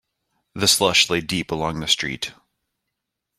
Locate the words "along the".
1.51-1.87